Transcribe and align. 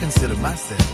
Consider 0.00 0.34
myself 0.36 0.89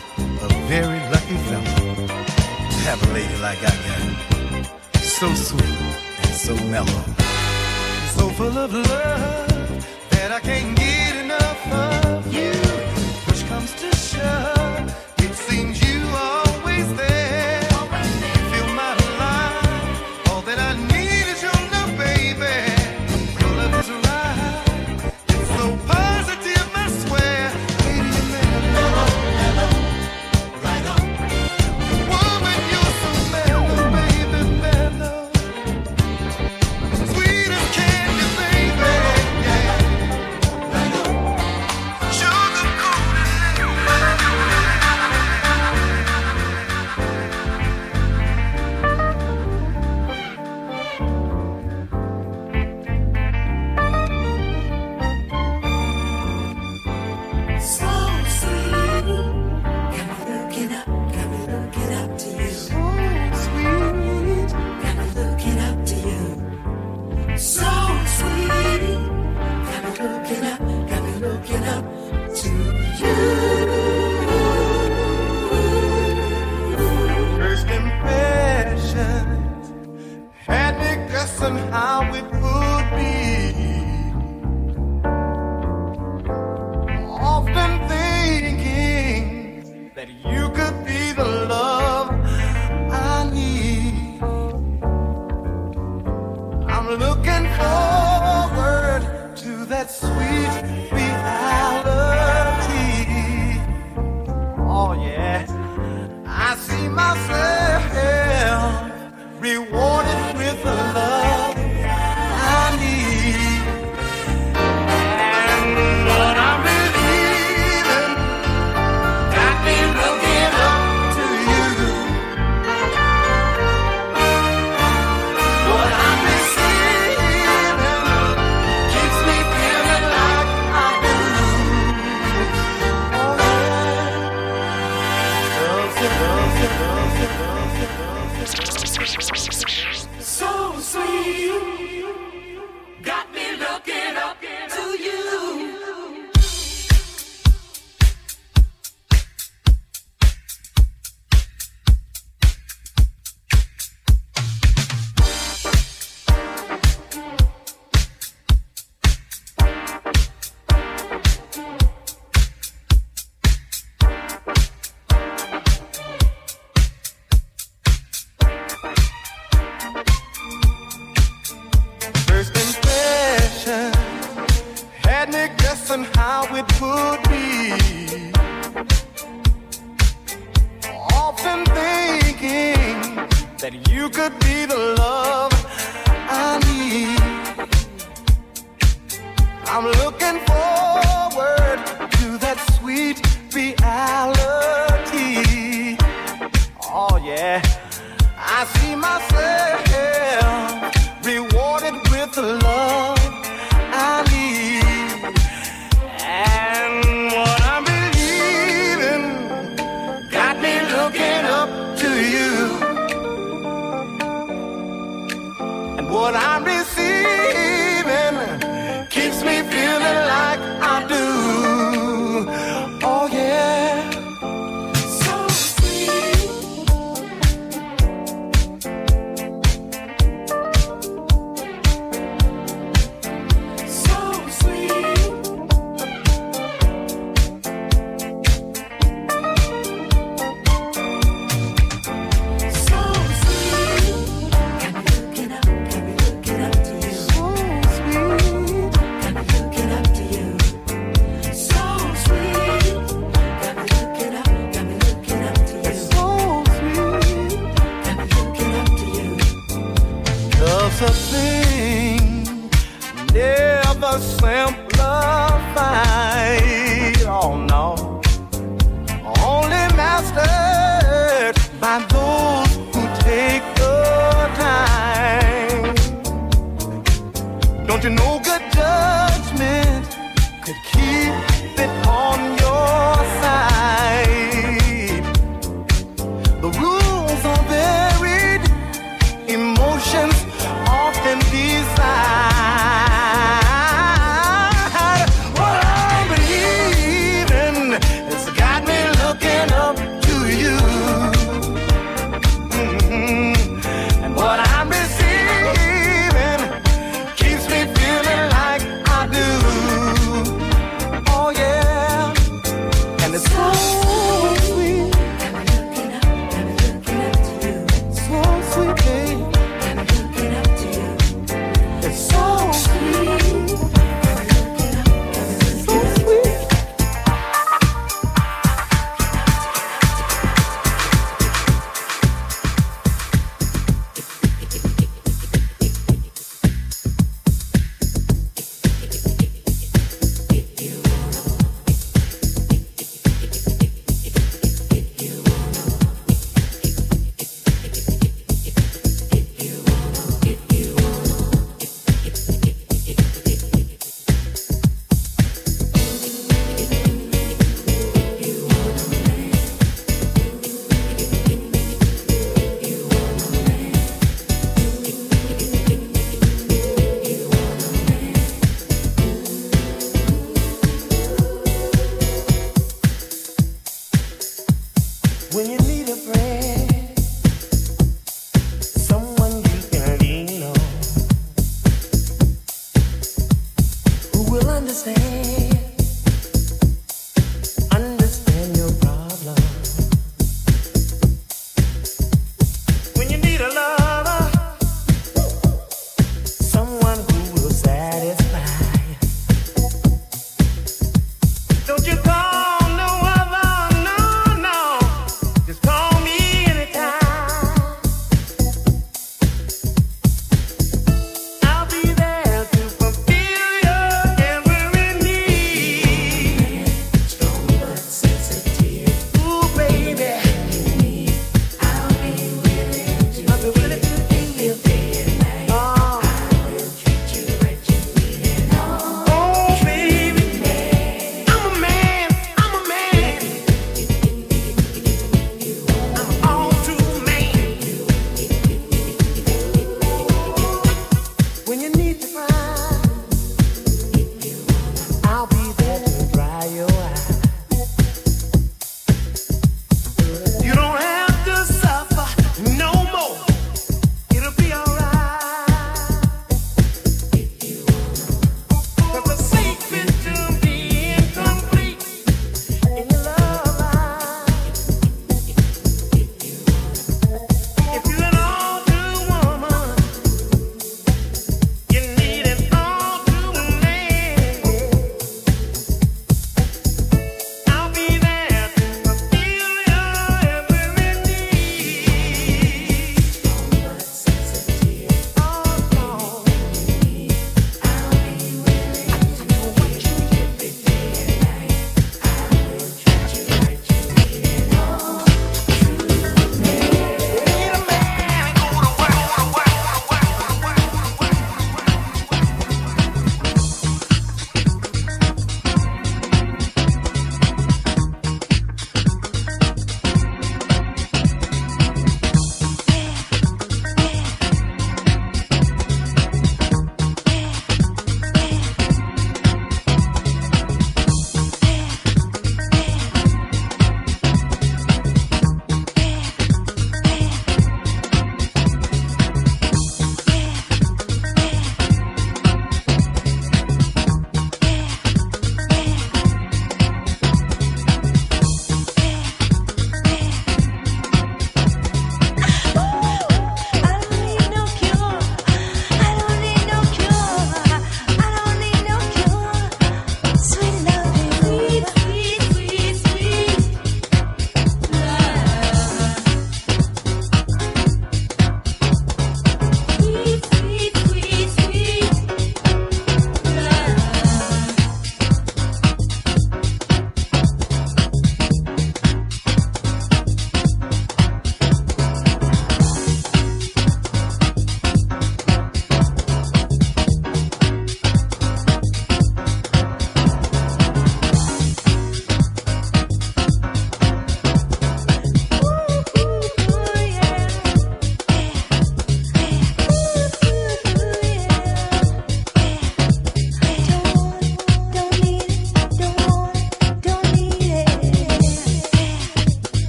love. 202.38 202.75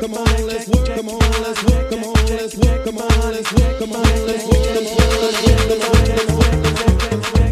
Come 0.00 0.14
on, 0.14 0.46
let's 0.46 0.68
work. 0.68 0.86
Come 0.96 1.08
on, 1.08 1.18
let's 1.42 1.64
work. 1.64 1.90
Come 1.90 2.04
on, 2.04 2.14
let's 2.26 2.56
work. 2.56 2.84
Come 2.84 2.98
on, 2.98 3.32
let's 3.32 3.52
work. 3.52 3.78
Come 3.78 3.92
on, 3.92 4.02
let's 4.26 4.46
work. 4.46 4.68
Come 4.68 4.86
on, 4.92 5.02
let's 5.16 5.42
work. 5.42 5.68
Come 5.68 5.82
on, 5.82 6.08
let's 6.08 7.32
work. 7.32 7.51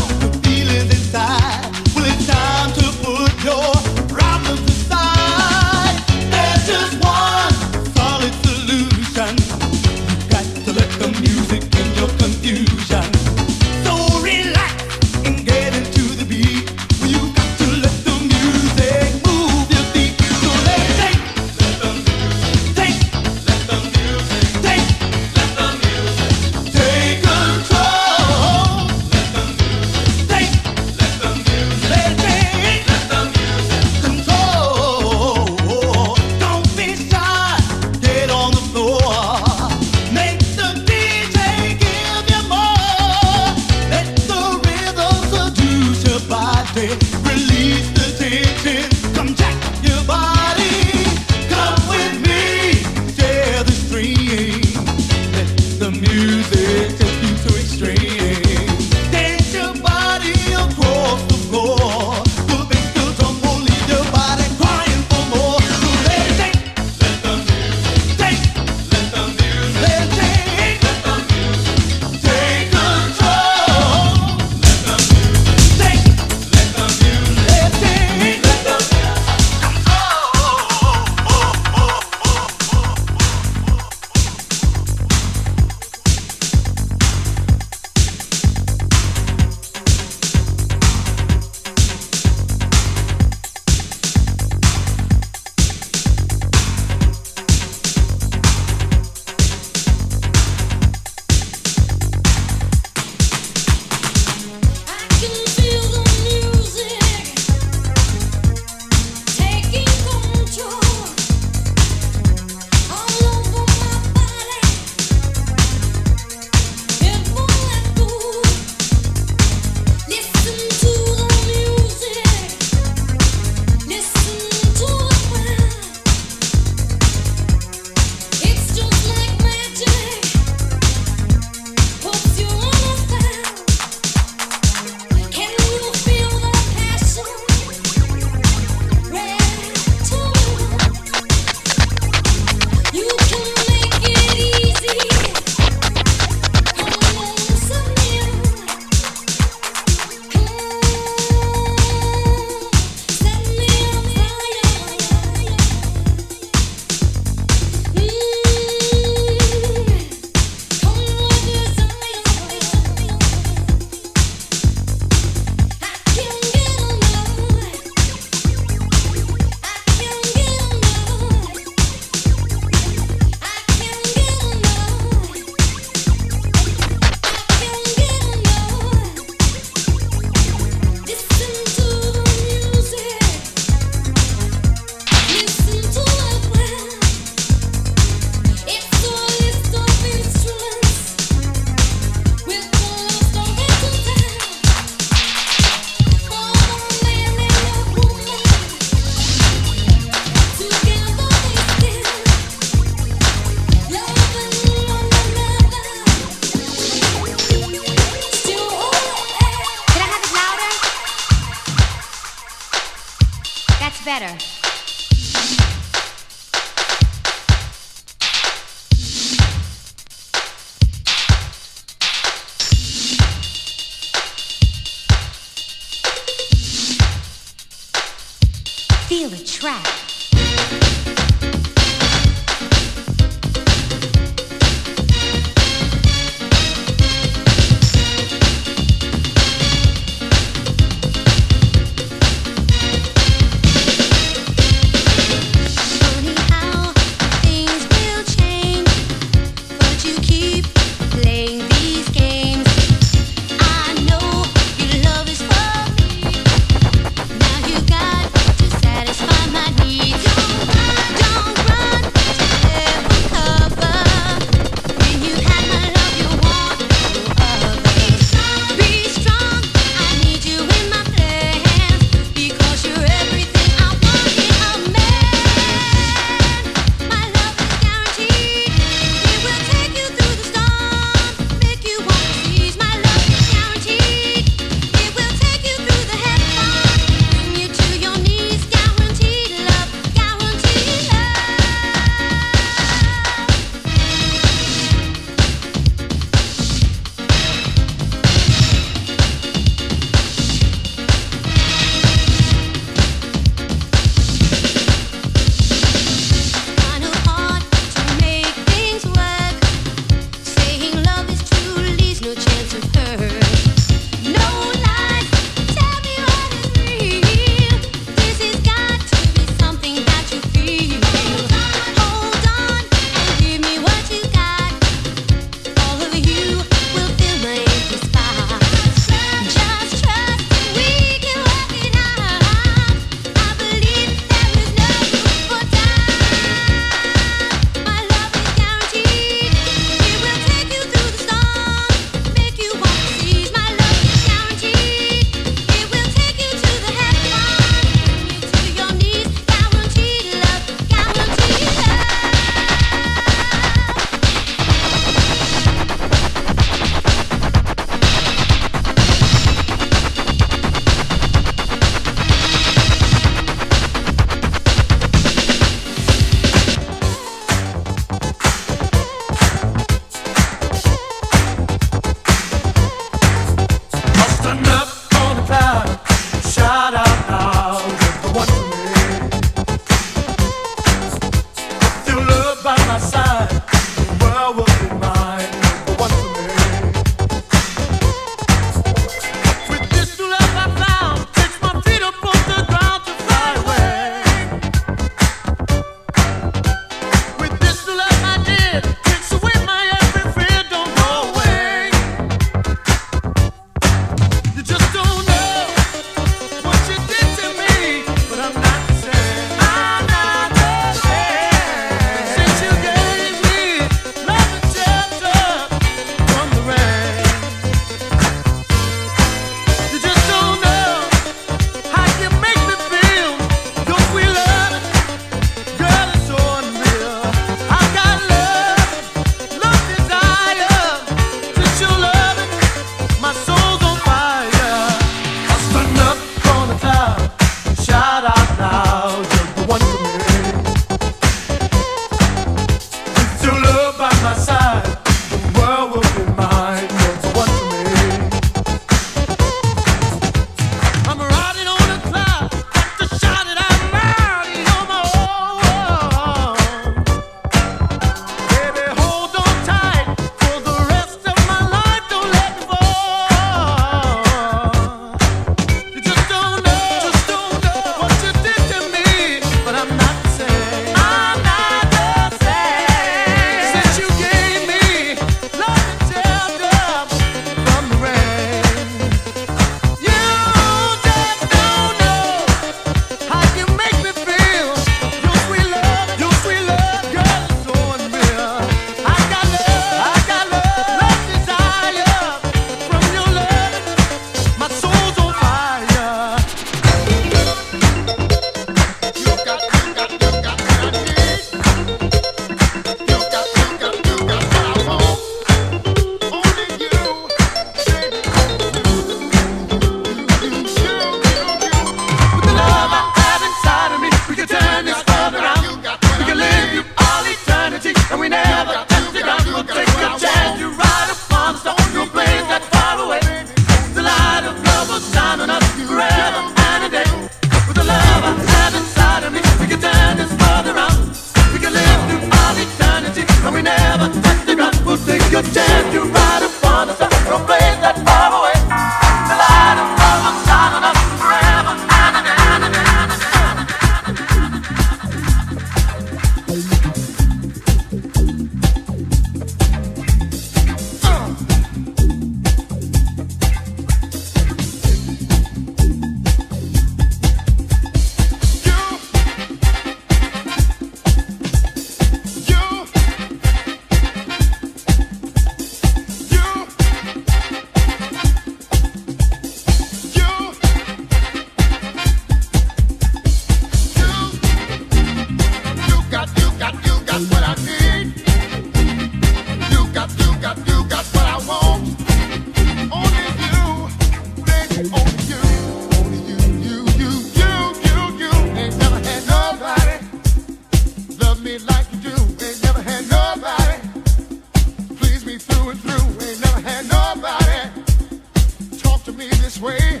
to 599.04 599.12
me 599.12 599.28
this 599.28 599.60
way. 599.60 600.00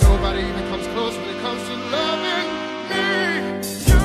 Nobody 0.00 0.40
even 0.40 0.68
comes 0.70 0.86
close 0.88 1.14
when 1.18 1.28
it 1.28 1.40
comes 1.42 1.62
to 1.68 1.76
loving 1.92 2.48
me. 2.88 3.04
You, 3.90 4.00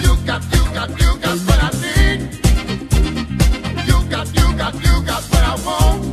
you 0.00 0.16
got, 0.26 0.42
you 0.54 0.64
got, 0.72 0.88
you 0.88 1.18
got 1.18 1.38
what 1.48 1.60
I 1.62 1.70
need. 1.84 2.20
You 3.86 4.08
got, 4.08 4.26
you 4.34 4.56
got, 4.56 4.74
you 4.74 5.02
got 5.04 5.22
what 5.24 5.42
I 5.42 5.54
want. 5.66 6.05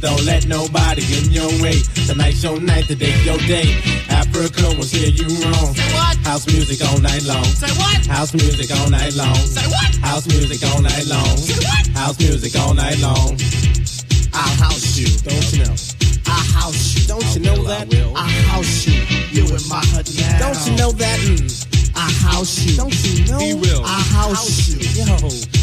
Don't 0.00 0.24
let 0.24 0.46
nobody 0.46 1.02
get 1.02 1.26
in 1.26 1.30
your 1.30 1.50
way. 1.60 1.76
Tonight's 2.06 2.42
your 2.42 2.58
night, 2.58 2.84
today's 2.84 3.24
your 3.26 3.36
day. 3.44 3.76
Afrika 4.08 4.74
will 4.74 4.82
steer 4.82 5.10
you 5.12 5.28
wrong. 5.44 5.74
Say 5.76 5.92
what? 5.92 6.16
House 6.24 6.46
music 6.46 6.80
all 6.88 6.98
night 7.00 7.22
long. 7.24 7.44
Say 7.44 7.68
what? 7.76 8.06
House 8.06 8.32
music 8.32 8.74
all 8.78 8.88
night 8.88 9.14
long. 9.14 9.34
Say 9.34 9.66
what? 9.68 9.96
House 9.96 10.26
music 10.26 10.66
all 10.72 10.80
night 10.80 11.06
long. 11.06 11.36
Say 11.36 11.60
what? 11.68 11.86
House 11.88 12.18
music 12.18 12.58
all 12.58 12.72
night 12.72 12.98
long. 13.00 13.36
I'll 14.32 14.56
house 14.56 14.96
you. 14.96 15.08
Don't 15.20 15.52
you 15.52 15.64
know? 15.64 15.76
I'll 16.26 16.48
house 16.56 16.96
you. 16.96 17.06
Don't 17.06 17.34
you 17.34 17.40
know 17.40 17.62
that? 17.64 17.92
I'll 18.16 18.24
house 18.48 18.86
you. 18.86 19.04
You 19.36 19.44
in 19.54 19.68
my 19.68 19.84
hut 19.92 20.08
now. 20.16 20.38
Don't 20.38 20.66
you 20.66 20.76
know 20.76 20.92
that? 20.92 21.18
Mm. 21.20 21.92
I 21.94 22.10
house 22.24 22.64
you. 22.64 22.89
House 24.34 24.68
you. 24.68 24.78
Yo. 24.94 25.16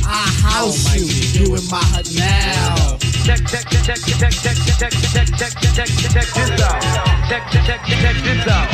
I 0.06 0.27
house 0.44 0.95
you. 0.95 1.06
You 1.39 1.56
in 1.56 1.64
my 1.69 1.80
hut 1.80 2.07
now. 2.15 2.98
Check, 3.23 3.44
check, 3.48 3.64
check, 3.69 3.84
check, 3.84 3.99
check, 3.99 4.31
check, 4.31 4.56
check, 4.56 4.80
check, 4.80 4.94
check, 4.94 5.27
check, 5.27 5.52
check, 5.73 6.11
check 6.11 6.27
this 6.35 6.61
out. 6.61 6.80
Check, 7.27 7.44
check, 7.52 7.64
check, 7.64 7.81
check 7.88 8.15
this 8.23 8.48
out. 8.48 8.68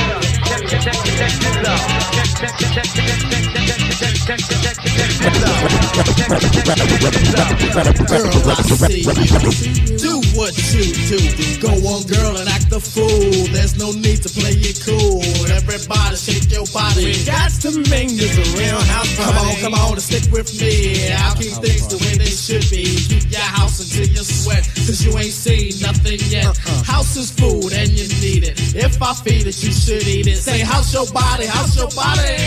Check, 0.45 0.61
check, 0.70 0.82
check, 0.82 0.94
check 0.94 1.34
this 1.41 1.65
out. 1.65 1.82
Check, 2.14 2.30
check, 2.38 2.53
check, 2.57 2.74
check, 2.74 2.94
check, 2.94 3.44
check, 3.44 3.65
check, 3.65 3.82
check, 3.84 4.18
check, 4.24 4.41
check, 4.41 4.61
check, 4.61 4.78
check 4.84 5.11
this 5.22 5.44
out. 5.44 5.57
Check, 5.94 6.10
check, 6.14 6.30
check, 6.30 6.53
check 6.53 7.14
this 7.14 7.34
out. 7.34 7.53
Girl, 7.74 8.30
I 8.45 8.61
see 8.61 9.02
you. 9.02 9.98
Do 9.98 10.22
what 10.38 10.53
you 10.74 10.94
do. 11.10 11.18
Go 11.61 11.72
on, 11.90 12.03
girl, 12.06 12.38
and 12.38 12.49
act 12.49 12.70
the 12.70 12.80
fool. 12.80 13.48
There's 13.53 13.78
no 13.78 13.91
need 13.91 14.22
to 14.22 14.30
play 14.30 14.53
it 14.53 14.82
cool. 14.86 15.24
Everybody 15.49 16.15
shake 16.15 16.43
your 16.43 16.43
body. 16.74 17.06
We 17.06 17.24
got 17.24 17.52
to 17.64 17.70
make 17.94 18.10
this 18.18 18.34
a 18.36 18.45
real 18.58 18.82
house 18.90 19.16
party. 19.16 19.32
Come 19.32 19.38
on, 19.38 19.56
come 19.62 19.74
on, 19.78 19.94
and 19.94 20.02
stick 20.02 20.26
with 20.34 20.50
me. 20.60 21.14
I'll 21.14 21.38
keep 21.38 21.54
things 21.62 21.88
the 21.88 22.02
way 22.02 22.18
they 22.18 22.34
should 22.34 22.66
be. 22.74 22.84
Keep 22.84 23.32
your 23.32 23.48
house 23.54 23.78
until 23.80 24.10
you 24.10 24.24
sweat, 24.26 24.66
cause 24.84 25.06
you 25.06 25.14
ain't 25.18 25.32
seen 25.32 25.78
nothing 25.80 26.20
yet. 26.34 26.50
Uh-uh. 26.50 26.84
House 26.84 27.16
is 27.16 27.30
food 27.32 27.72
and 27.72 27.90
you 27.94 28.10
need 28.20 28.44
it. 28.44 28.58
If 28.76 29.02
I 29.02 29.14
feed 29.14 29.45
it, 29.45 29.58
you 29.64 29.72
should 29.72 30.04
eat 30.04 30.28
it. 30.28 30.38
Say, 30.38 30.60
house 30.60 30.91
your 30.94 31.06
body, 31.14 31.45
house 31.45 31.78
your 31.78 31.90
body. 31.94 32.38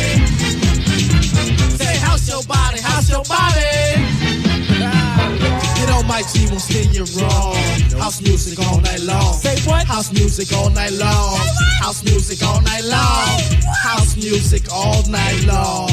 Say, 1.79 1.97
house 2.03 2.29
your 2.29 2.43
body, 2.45 2.81
house 2.83 3.09
your 3.09 3.25
body. 3.25 3.73
You 5.81 5.87
know, 5.87 6.03
Mike 6.03 6.27
Gee 6.35 6.51
won't 6.51 6.67
you 6.93 7.07
wrong. 7.23 7.55
House 8.03 8.21
music 8.21 8.59
all 8.67 8.81
night 8.81 9.01
long. 9.01 9.33
Say 9.35 9.57
what? 9.69 9.87
House 9.87 10.13
music 10.13 10.53
all 10.57 10.71
night 10.71 10.93
long. 10.93 11.66
House 11.87 12.03
music 12.03 12.43
all 12.43 12.61
night 12.63 12.83
long. 12.83 13.39
House 13.81 14.17
music 14.17 14.63
all 14.73 15.09
night 15.09 15.45
long. 15.45 15.89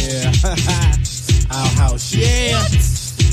Yeah. 0.00 0.32
I'll 1.50 1.68
house 1.76 2.14
you. 2.14 2.24
Yeah, 2.24 2.64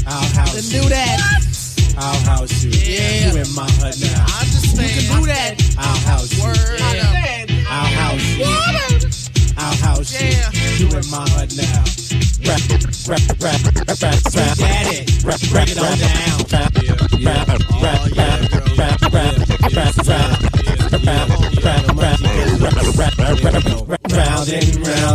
I'll 0.05 0.27
house 0.35 0.51
then 0.51 0.65
you. 0.65 0.81
do 0.83 0.89
that. 0.89 1.95
I'll 1.97 2.19
house 2.27 2.61
you. 2.61 2.71
Yeah. 2.71 3.31
You 3.31 3.39
in 3.39 3.55
my 3.55 3.63
hut 3.79 3.95
now. 4.03 4.25
I 4.27 4.41
understand. 4.43 4.91
You 4.91 5.07
can 5.07 5.21
do 5.21 5.27
that. 5.27 5.75
I'll 5.79 5.97
house 6.03 6.35
you. 6.35 6.43
Word. 6.43 6.79
Yeah. 6.91 7.71
I'll 7.71 7.95
house 7.95 8.27
you. 8.35 9.53
I'll 9.55 9.77
house 9.77 10.11
Yeah. 10.11 10.51
you. 10.51 10.87
You 10.87 10.97
in 10.97 11.07
my 11.09 11.23
hut 11.31 11.55
now. 11.55 11.87
Rap, 12.43 12.59
rap, 13.07 13.23
rap, 13.39 13.63
rap, 13.63 14.01
rap, 14.03 14.35
rap. 14.35 14.57
Daddy. 14.57 15.07
Rap, 15.23 15.39
break 15.49 15.71
it 15.71 15.79
on 15.79 15.97
down. 15.97 16.03
Rap, 16.03 16.19
rap, 16.19 16.32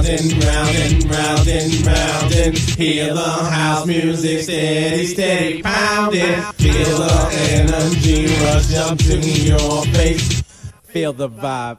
and 0.08 0.44
round 0.44 0.76
and 0.76 1.04
round 1.10 1.48
and 1.48 1.86
round 1.86 2.34
and 2.34 2.56
hear 2.56 3.12
the 3.12 3.20
house 3.20 3.86
music 3.86 4.42
steady, 4.42 5.06
steady 5.06 5.62
pounding. 5.62 6.40
Feel 6.54 6.98
the 6.98 7.28
energy 7.50 8.26
rush 8.42 8.74
up 8.74 8.98
to 8.98 9.18
your 9.18 9.84
face. 9.92 10.42
Feel 10.84 11.12
the 11.12 11.28
vibe, 11.28 11.78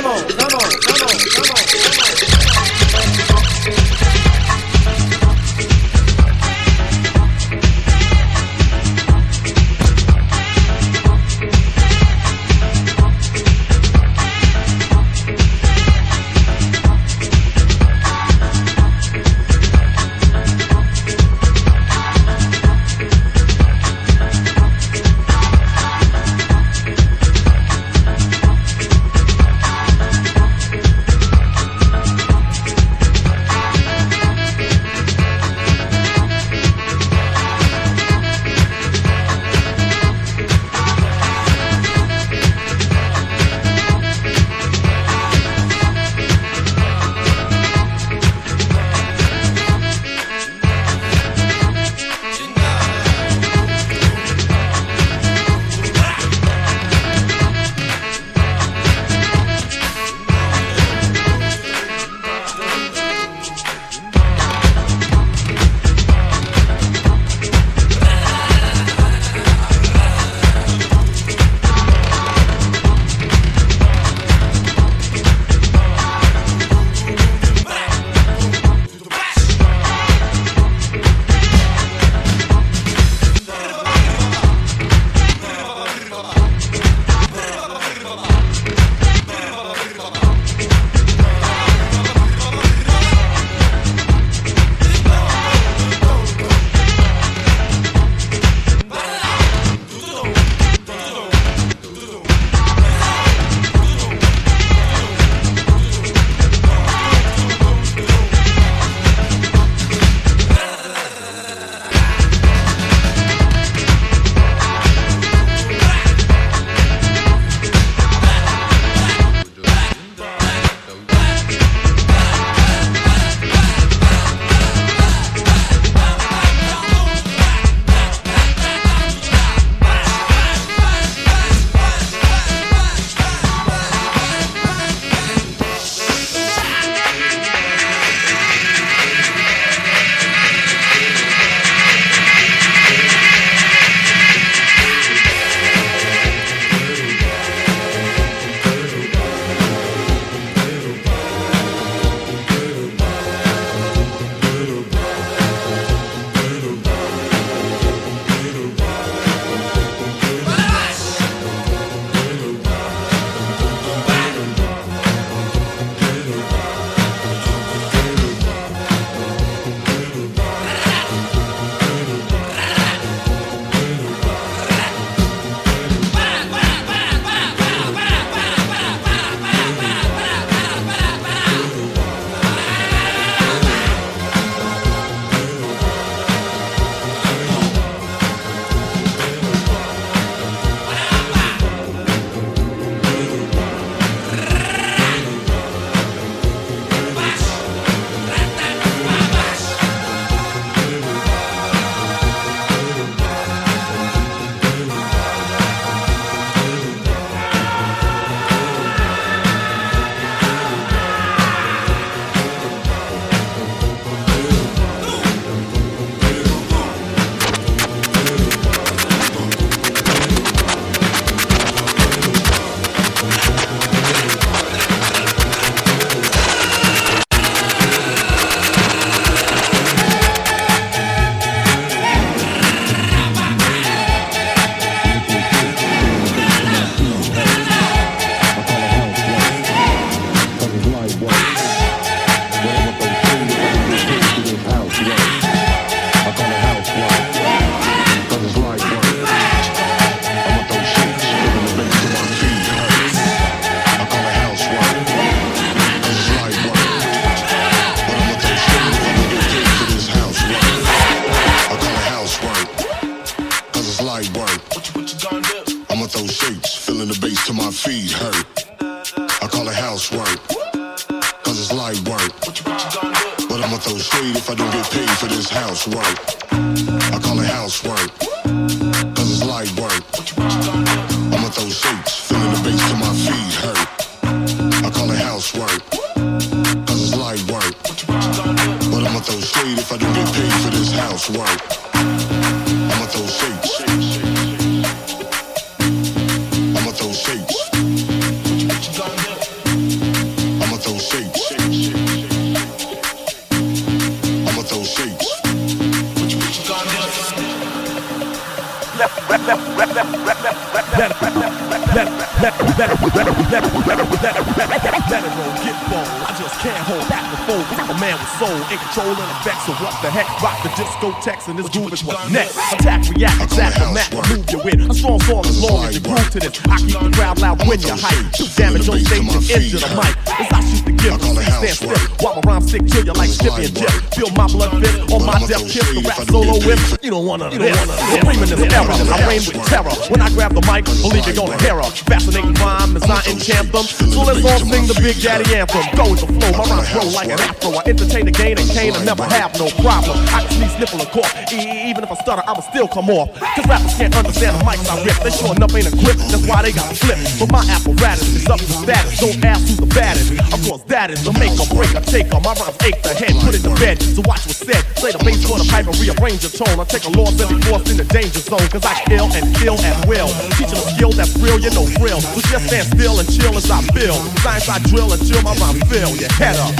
Discotheques 321.21 321.47
and 321.47 321.59
this 321.59 321.69
groove 321.69 321.93
is 321.93 322.03
what's 322.03 322.29
next. 322.31 322.57
Attack, 322.73 323.09
react, 323.15 323.53
attack 323.53 323.73
the 323.75 323.91
map, 323.93 324.11
move 324.29 324.49
you 324.49 324.61
in. 324.69 324.89
A 324.89 324.93
strong 324.93 325.19
form 325.19 325.45
as 325.45 325.61
long 325.61 325.85
as 325.85 325.95
you 325.95 326.01
groove 326.01 326.29
to 326.31 326.39
this. 326.39 326.59
I 326.65 326.77
keep 326.77 326.99
the 326.99 327.11
crowd 327.13 327.39
loud 327.39 327.67
when 327.67 327.79
you 327.79 327.93
hype. 327.93 328.31
Do 328.33 328.45
damage 328.55 328.89
on 328.89 328.99
stage 328.99 329.19
and 329.21 329.49
injure 329.51 329.79
the 329.79 329.89
mic. 329.93 330.17
As 330.39 330.49
I 330.51 330.61
shoot 330.65 330.85
the 330.85 330.91
gift, 330.97 331.21
stand 331.21 331.77
still. 331.77 331.97
While 332.25 332.41
my 332.41 332.53
rhymes 332.53 332.69
stick 332.69 332.85
to 332.87 333.05
you 333.05 333.13
like 333.13 333.29
Skippy 333.29 333.65
and 333.65 333.75
Jif. 333.75 334.15
Feel 334.15 334.31
my 334.33 334.47
blood 334.47 334.81
fist 334.81 335.11
on 335.13 335.25
my 335.25 335.39
death 335.45 335.69
kiss. 335.69 335.85
The 335.93 336.01
rap 336.01 336.25
solo 336.25 336.57
whip. 336.65 336.79
You 337.01 337.09
don't 337.09 337.25
want 337.25 337.41
none 337.41 337.49
of 337.49 337.57
this. 337.57 337.73
Supreme 338.13 338.45
in 338.45 338.49
this 338.53 338.61
era. 338.61 338.93
I 338.93 339.25
reign 339.25 339.41
with 339.41 339.57
terror. 339.65 339.89
When 340.13 340.21
I 340.21 340.29
grab 340.37 340.53
the 340.53 340.61
mic, 340.69 340.85
believe 340.85 341.25
you're 341.25 341.33
gonna 341.33 341.57
hear 341.65 341.81
her. 341.81 341.89
Fascinating 342.05 342.53
rhyme 342.61 342.93
as 342.93 343.01
I 343.09 343.25
enchant 343.25 343.73
them. 343.73 343.89
So 343.89 344.21
let's 344.21 344.45
all 344.45 344.61
sing 344.61 344.85
the 344.85 344.93
Big 345.01 345.17
Daddy 345.17 345.49
anthem. 345.57 345.81
Go 345.97 346.13
with 346.13 346.21
the 346.21 346.29
flow, 346.29 346.53
my 346.53 346.61
rhymes 346.69 346.93
grow 346.93 347.09
like 347.09 347.33
an 347.33 347.41
afro. 347.41 347.73
I 347.73 347.81
entertain 347.89 348.29
the 348.29 348.35
gain 348.35 348.53
and 348.53 348.69
cane 348.69 348.93
and 348.93 349.01
never 349.01 349.25
have 349.25 349.49
no 349.57 349.73
problem. 349.81 350.13
I 350.29 350.45
can 350.45 350.53
sneeze, 350.61 350.77
sniffle, 350.77 351.01
and 351.01 351.09
cough. 351.09 351.33
Even 351.49 352.05
if 352.05 352.11
I 352.13 352.17
stutter, 352.21 352.45
I'ma 352.45 352.61
still 352.69 352.85
come 352.85 353.09
off. 353.09 353.33
Cause 353.33 353.65
rappers 353.65 353.97
can't 353.97 354.13
understand 354.13 354.61
the 354.61 354.61
mics 354.61 354.85
I 354.85 355.01
rip. 355.01 355.17
They 355.25 355.33
sure 355.33 355.57
enough 355.57 355.73
ain't 355.73 355.89
equipped, 355.89 356.21
that's 356.29 356.45
why 356.45 356.61
they 356.61 356.69
got 356.69 356.85
flipped. 356.93 357.25
But 357.41 357.49
my 357.49 357.65
apparatus 357.65 358.29
is 358.29 358.45
up 358.45 358.61
to 358.61 358.69
status. 358.85 359.17
Don't 359.17 359.41
ask 359.41 359.65
who's 359.65 359.81
the 359.81 359.89
baddest. 359.89 360.37
Of 360.53 360.61
course, 360.69 360.85
that 360.85 361.09
is 361.09 361.25
the 361.25 361.33
make 361.41 361.57
or 361.57 361.65
break 361.73 361.97
or 361.97 362.05
take 362.05 362.29
My 362.29 362.53
rhymes 362.53 362.77
ache 362.85 363.01
the 363.01 363.17
head, 363.17 363.33
put 363.41 363.57
it 363.57 363.65
to 363.65 363.73
bed. 363.81 363.97
So 363.97 364.21
watch 364.21 364.45
what's 364.45 364.61
said. 364.61 364.85
Play 365.01 365.17
the 365.17 365.21
bass 365.25 365.41
for 365.49 365.57
the 365.57 365.65
pipe 365.65 365.89
and 365.89 365.97
rearrange 365.97 366.45
the 366.45 366.53
tone. 366.53 366.77
Take 366.91 367.05
a 367.05 367.09
loss 367.15 367.39
and 367.39 367.47
be 367.47 367.55
forced 367.71 367.87
in 367.87 367.95
the 367.95 368.03
danger 368.03 368.43
zone. 368.43 368.67
Cause 368.67 368.83
I 368.83 368.99
kill 369.07 369.31
and 369.31 369.55
kill 369.55 369.79
at 369.79 370.05
will. 370.11 370.27
Teaching 370.59 370.75
a 370.75 370.83
skill 370.91 371.11
that's 371.15 371.31
real, 371.39 371.57
you 371.57 371.71
know 371.71 371.87
thrill. 371.95 372.19
So 372.19 372.41
just 372.51 372.67
stand 372.67 372.87
still 372.91 373.15
and 373.17 373.31
chill 373.31 373.55
as 373.55 373.71
I 373.71 373.79
feel. 373.95 374.19
Science 374.43 374.67
I 374.67 374.79
drill 374.91 375.13
until 375.13 375.41
my 375.41 375.55
rhyme 375.55 375.79
fill. 375.87 376.11
Your 376.19 376.27
head 376.35 376.59
up. 376.59 376.75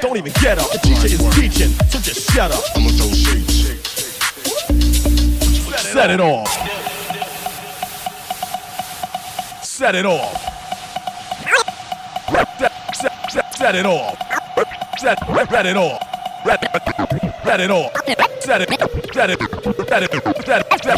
Don't 0.00 0.16
even 0.16 0.32
get 0.40 0.56
up. 0.56 0.72
The 0.72 0.78
teacher 0.80 1.12
is 1.12 1.20
teaching, 1.36 1.68
so 1.92 2.00
just 2.00 2.32
shut 2.32 2.50
up. 2.50 2.64
I'ma 2.74 2.88
throw 2.96 3.12
shapes. 3.12 3.68
Set 5.92 6.10
it 6.10 6.20
off. 6.20 6.48
Set 9.62 9.94
it 9.94 10.06
off. 10.06 10.32
Set, 12.58 12.72
set, 12.96 13.30
set, 13.30 13.54
set 13.54 13.74
it 13.74 13.84
off. 13.84 14.16
Set, 14.96 15.18
it 15.66 15.76
off. 15.76 16.00
set 18.44 18.60
it 18.62 18.80
off. 18.82 18.93
Set, 19.14 19.30
it, 19.30 19.40
off. 19.40 19.46
Set 19.46 20.02
it 20.02 20.12
off. 20.12 20.42
set 20.42 20.90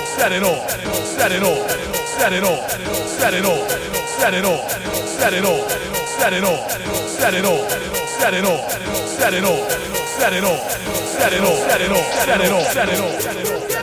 Set 0.21 0.33
it 0.33 0.43
off. 0.43 0.69
Set 0.69 1.31
it 1.31 1.41
off. 1.41 1.71
Set 1.71 2.31
it 2.31 2.43
off. 2.43 2.69
Set 2.69 3.33
it 3.33 3.43
off. 3.43 3.71
Set 3.71 4.33
it 4.35 4.45
off. 4.45 4.69
Set 4.69 5.33
it 5.33 5.43
off. 5.43 5.71
Set 5.71 6.33
it 6.33 6.43
off. 6.43 6.61
Set 7.09 7.33
it 7.33 7.43
off. 7.43 7.81
Set 7.89 8.43
it 8.43 8.45
off. 8.45 8.71
Set 8.71 9.33
it 9.33 9.43
off. 9.43 9.71
Set 9.97 10.33
it 10.33 10.43
off. 10.43 10.61
Set 10.69 11.33
it 11.33 11.43
off. 11.43 11.57
Set 11.57 11.81
it 11.81 11.91
off. 11.91 12.05
Set 12.13 12.39
it 12.39 12.51
off. 12.51 12.71
Set 12.71 12.89
it 12.89 12.99
off. 13.01 13.80